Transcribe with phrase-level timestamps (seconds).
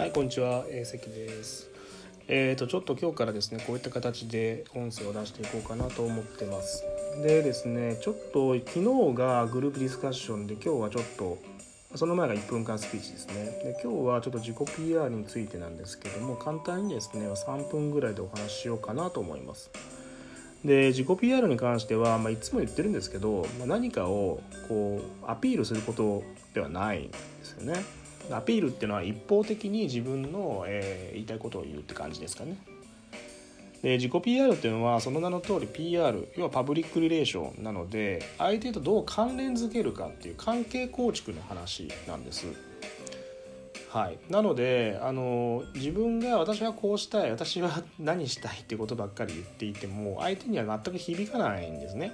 [0.00, 1.68] はい、こんにちは、えー、関です。
[2.26, 6.84] えーと、ちょっと今日からですね、こういった形で音声を出していこうかなと思ってます。
[7.22, 11.36] でですね、ちょっと昨日がグループディスカッションで、今日はちょっと、
[11.96, 13.44] その前が1分間スピーチですね。
[13.62, 19.70] で、今日はちょっと自己 PR についてなんですけども、簡単にですね、3分ぐらいでお話ししようかなと思います。
[20.64, 26.22] で自己 PR に関しては、まあ、いつも言ってるんですけど、まあ、何かをこうアピールすること
[26.54, 27.82] ではないんですよね。
[28.32, 32.56] アピールっていうのは一方的に自分の、えー言いたいことを言うって感じですかね。
[33.82, 42.46] で自己 PR っていうのはその名の通り PR 要はパブリックリレーションなので相手とどう関連づけるかっていう関係構築の話なんです。
[43.88, 52.12] はい、なのであの自分が私はこうしたい私は何したいってことばっかり言っていても相手には全く響かないんですね。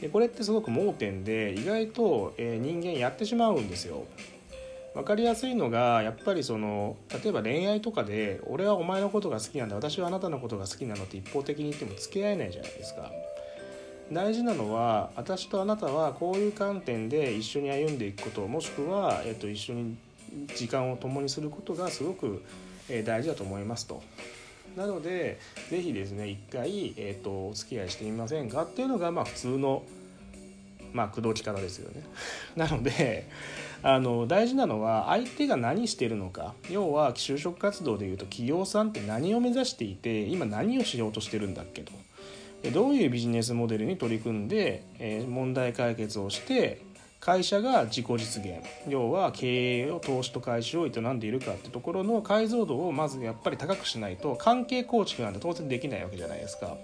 [0.00, 4.04] でこれってすごく盲点で意外と、えー人間やってしまうんですよ。
[4.94, 13.10] 分かりやすいのがやっぱりその例えば恋愛とかで「俺はお前のことが好きなんだ私はあなたのことが好きなの」って一方的に言っても付き合えないじゃないですか。
[14.12, 19.96] 大事なのは私とあなたはこういう観点で一緒に歩んでいくこともしくは、えっと、一緒に
[20.54, 22.42] 時間を共にすることがすごく
[22.88, 24.02] え大事だと思いますと。
[24.76, 25.38] なので
[25.70, 29.84] ぜひですね一回、えー、とお付き合いしてみませんかっていうのがまあ普通の
[30.92, 32.02] まあ口説き方ですよね。
[32.56, 33.28] なので
[33.86, 36.54] あの大事なのは相手が何してるのか。
[36.70, 41.92] 要は就職活動でいうと企業さんって何を目指していて今何をしようとしてるんだっけと。
[42.72, 44.84] どういうビジネスモデルに取り組んで、
[45.28, 46.80] 問題解決をして
[47.20, 48.54] 会社が自己実現。
[48.88, 56.74] 要は経営を投資と回収を営んでいるかってところの解像度をまずやっぱり高くしないと関係構築なんて当然できないわけじゃないですか。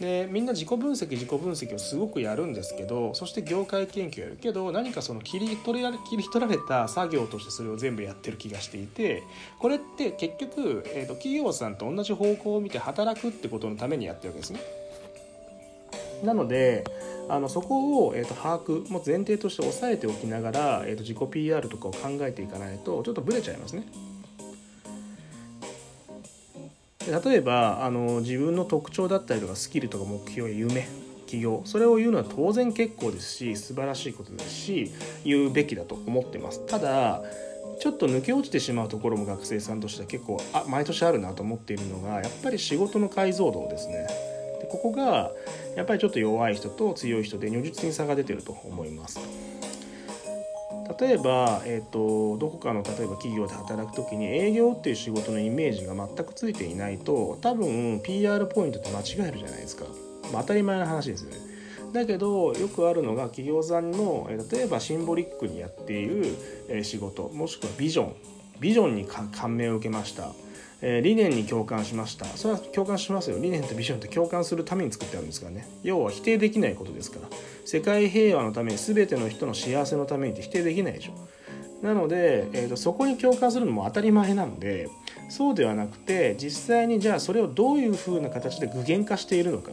[0.00, 9.22] でみんな自己分析自己分析をすごくやるんですけどそして業界研究やるけど何かその切り取られ切り取られた作業としてそれを全部やってる気がしていて
[9.58, 14.60] これって結局、えー、と企業さんと同じ方向を見て働くってことのためにやってるわけですね。
[16.24, 16.84] なので
[17.28, 23.84] あのそこを、えー、と把握も前提として押さえておきながら、えー、と自己 PR とかを考えていかないとちょっとブレちゃいますね。
[27.10, 30.88] 例えばあの自分の特徴だったりとかスキルとか目標や夢
[31.26, 34.90] 企業それを言うのは当然結構ですし素晴らしいことですし
[35.24, 36.66] 言うべきだと思ってます。
[36.66, 37.22] ただ
[37.80, 44.06] ちょっと抜け落ちてしまうところも学生さんとしては結構あ毎年あるなと思っているのがやっぱり仕事の解像度ですね。
[44.60, 45.30] でここが
[45.76, 49.18] やっぱりちょっと弱い人と強い人で如実に差が出てると思います。
[51.00, 59.86] 例えば、えー、とどこかの例えば企業で働く時に営業っていう仕事のイメージが全くついていないと多分 PR ポイントって間違えるじゃないですか、
[60.32, 61.36] まあ、当たり前の話ですよね。
[61.92, 66.36] だけどよくあるのが企業さんのえ例えばシンボリックにやっている
[66.68, 68.14] え仕事もしくはビジョン。
[68.60, 70.32] ビジョンに感銘を受けました。
[70.82, 72.24] え理念に共感しました。
[72.24, 73.38] それは共感しますよ。
[73.38, 75.68] 理念とビジョンって共感するために作ってあるんですからね。
[75.82, 77.28] 要は否定できないことですから。
[77.64, 81.12] 世界平和のために全ての人の幸せのためにって否定できないでしょ。
[81.82, 84.90] なので、えーとそこに共感するのも当たり前なので
[85.30, 89.72] そうではなくて実際にじゃあそれをどういうふうな形で具現化しているのか。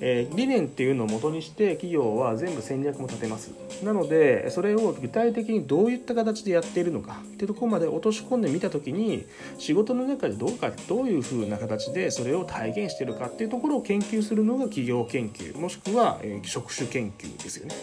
[0.00, 3.52] えー理念っていうのを元にして企業は全部戦略も立てます。
[3.82, 9.26] なのでそれを具体的にどういった形でやっているのかっていうところまで落とし込んでみた時に
[9.58, 17.74] 仕事の中でどうかどういうふうな形でそれを体現してるかっていうところを研究するのが企業研究もしくは、えー職種研究ですよね。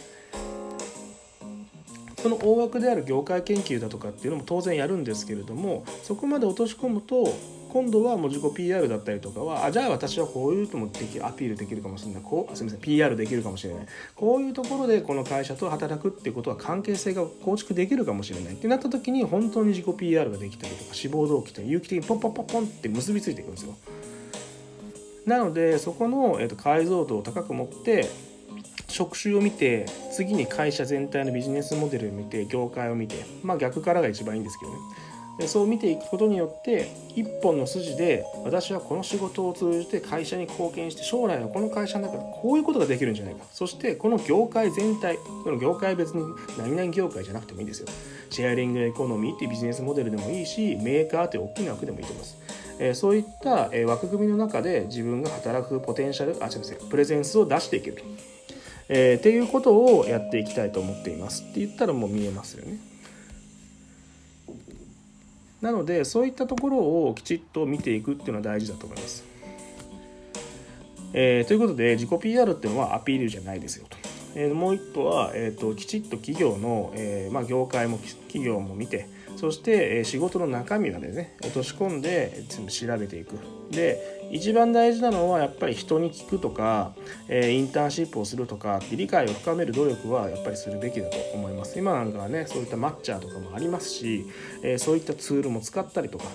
[2.24, 7.36] その大枠である業界研究だとかっていうのも当然やるんですけれどもそこまで落とし込むと
[7.74, 12.22] 今度はもう自己 PR だったりとかはあじゃあ私はこういうともできアピールできるかもしれない。
[12.24, 13.86] こうすみません PR できるかもしれない。
[14.16, 18.54] こういうところでこの会社と働くっていうことは関係性が構築できるかもしれない。
[18.54, 23.76] ってなった時に本当に自己 PR ができたりとか志望動機と有機的にポンポンポンポンって結びついていくんですよ。
[25.26, 28.08] なのでそこの、えー、と解像度を高く持って
[28.88, 34.78] 職種を見て次に会社全体のビジネスモデルを見て業界を見てまあ逆からが一番いいんですけどね。
[35.48, 43.44] そう見ていくことによって一本の筋で私はこの仕事を通じて会社に貢献して将来はこの会社の中でこういうことができるんじゃないか。
[43.52, 46.24] そしてこの業界全体この業界別に
[46.58, 47.88] 何々業界じゃなくてもいいですよ。
[48.30, 52.38] シェアリングエコノミーっていうビジネスモデルでもいいしメーカーっていう大きな枠でもいいと思います。
[52.80, 58.04] えそういったえ枠組みの中で自分が働くポテンシャルあすみませんプレゼンスを出していけると、
[58.90, 61.44] えーっていうことをやっていきたいと思っています。
[61.44, 62.93] って言ったらもう見えますよね。
[65.64, 69.24] なのでそういったところをきちっと見ていくっていうのは大事だと思います。
[71.14, 73.98] えーということで自己 PR っていうのはアピールじゃないですよと。
[74.36, 83.38] えーもう一個は、えー、ときちっと企業の、えーまあ、業界も企業も見てそして仕事の中身までね落とし込んで全部調べていく。
[83.72, 86.96] で一番大事なのはやっぱり人に聞くとか、
[87.28, 91.78] えインターンシップをするとか理解を深める努力はやっぱりするべきだと思います。
[91.78, 94.26] 今なんかはねそういったマッチャーとかもありますし、
[94.64, 96.26] えそういったツールも使ったりとか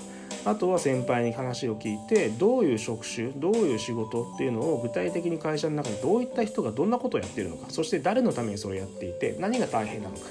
[0.45, 10.23] あとは先輩に話を聞いてどういう職種どういう仕事っていうのを具体的に会社の中でどういった人がどんなことをやってるのかそして誰のためにそれをやっていて何が大変なのか。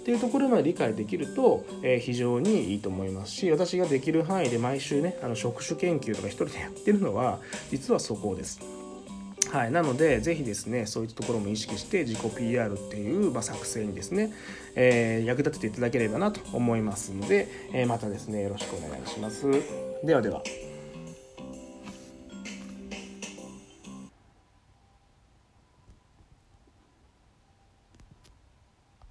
[0.00, 7.38] っていうところまで理解できると、えー、非常にいいと思いますし私ができる範囲で毎週ねあの職種研究とか一人でやってるのは
[7.70, 8.60] 実はそこです。
[9.52, 14.32] はい、なのでぜひですねそういったところも意識して自己 PR っていう、まあ、作成にですね、
[14.76, 19.46] えー、役立てていただければなと思いますので、えー、またですねよろしくお願いします。
[20.04, 20.42] ではでは。